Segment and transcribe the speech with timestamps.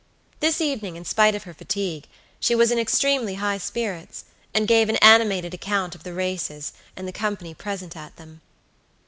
[0.39, 2.07] This evening, in spite of her fatigue,
[2.39, 7.07] she was in extremely high spirits, and gave an animated account of the races, and
[7.07, 8.41] the company present at them.